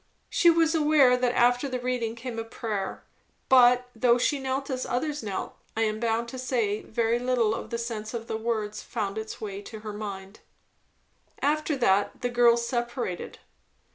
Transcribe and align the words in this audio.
She 0.31 0.49
was 0.49 0.73
aware 0.73 1.15
that 1.15 1.35
after 1.35 1.67
the 1.69 1.77
reading 1.79 2.15
came 2.15 2.39
a 2.39 2.43
prayer; 2.43 3.03
but 3.49 3.87
though 3.95 4.17
she 4.17 4.39
knelt 4.39 4.67
as 4.71 4.83
others 4.83 5.21
knelt, 5.21 5.55
I 5.77 5.81
am 5.83 5.99
bound 5.99 6.27
to 6.29 6.39
say 6.39 6.81
very 6.81 7.19
little 7.19 7.53
of 7.53 7.69
the 7.69 7.77
sense 7.77 8.11
of 8.15 8.25
the 8.25 8.35
words 8.35 8.81
found 8.81 9.19
its 9.19 9.39
way 9.39 9.61
to 9.61 9.81
her 9.81 9.93
mind. 9.93 10.39
After 11.39 11.77
that 11.77 12.21
the 12.21 12.29
girls 12.29 12.65
separated. 12.65 13.37